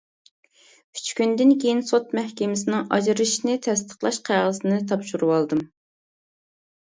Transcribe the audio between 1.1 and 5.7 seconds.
كۈندىن كېيىن سوت مەھكىمىسىنىڭ ئاجرىشىشنى تەستىقلاش قەغىزىنى تاپشۇرۇۋالدىم.